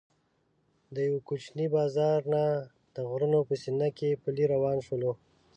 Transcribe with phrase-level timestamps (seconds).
[0.93, 2.43] د یوه کوچني بازار نه
[2.95, 5.11] د غرونو په سینه کې پلی روان شولو.